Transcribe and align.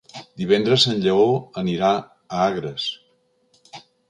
Divendres 0.43 0.85
en 0.93 1.03
Lleó 1.03 1.27
anirà 1.63 1.93
a 1.93 2.41
Agres. 2.47 2.89